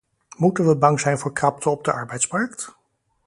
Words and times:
Moeten 0.37 0.67
we 0.67 0.77
bang 0.77 0.99
zijn 0.99 1.17
voor 1.17 1.33
krapte 1.33 1.69
op 1.69 1.83
de 1.83 1.91
arbeidsmarkt? 1.91 2.75